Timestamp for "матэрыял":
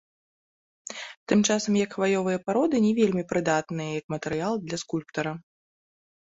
4.17-4.53